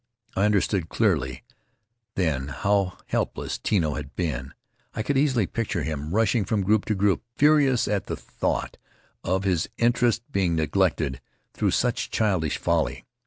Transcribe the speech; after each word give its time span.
I 0.35 0.45
understood 0.45 0.89
clearly 0.89 1.43
then 2.15 2.47
how 2.47 2.97
helpless 3.05 3.59
Tino 3.59 3.93
had 3.93 4.15
been. 4.15 4.55
I 4.95 5.03
could 5.03 5.15
easily 5.15 5.45
picture 5.45 5.83
him 5.83 6.11
rushing 6.15 6.43
from 6.43 6.63
group 6.63 6.85
to 6.85 6.95
group, 6.95 7.21
furious 7.35 7.87
at 7.87 8.07
the 8.07 8.17
thought 8.17 8.77
of 9.23 9.43
his 9.43 9.69
interests 9.77 10.25
being 10.31 10.55
neglected 10.55 11.21
through 11.53 11.69
such 11.69 12.09
childish 12.09 12.57
folly. 12.57 13.05